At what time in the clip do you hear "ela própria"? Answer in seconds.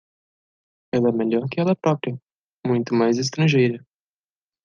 1.59-2.19